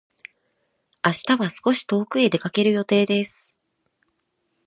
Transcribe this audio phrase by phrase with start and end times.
[1.05, 3.55] 明日は少し遠くへ出かける予定です。